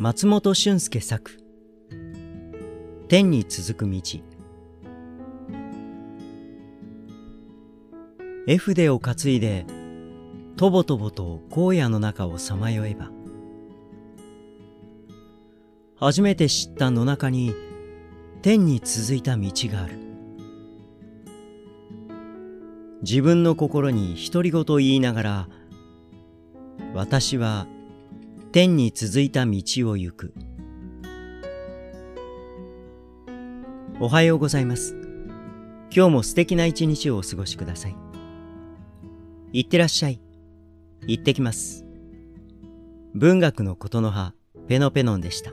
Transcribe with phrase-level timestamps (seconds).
[0.00, 1.40] 松本俊介作。
[3.08, 4.00] 天に続く道。
[8.46, 9.66] 絵筆を担いで
[10.56, 13.10] とぼとぼと荒野の中をさまよえば。
[15.96, 17.52] 初めて知った野中に
[18.40, 19.98] 天に続いた道がある。
[23.02, 25.48] 自分の心に独り言言いながら
[26.94, 27.66] 私は
[28.50, 30.32] 天に続いた道を行く。
[34.00, 34.96] おはようございます。
[35.94, 37.96] 今日も素敵な一日をお過ごしください。
[39.52, 40.22] いってらっしゃい。
[41.06, 41.84] 行ってきます。
[43.14, 44.32] 文学のことの葉
[44.66, 45.52] ペノペノンでした。